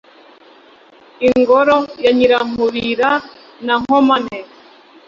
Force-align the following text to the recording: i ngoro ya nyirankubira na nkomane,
i 1.27 1.29
ngoro 1.39 1.77
ya 2.03 2.11
nyirankubira 2.17 3.09
na 3.65 3.73
nkomane, 3.81 4.37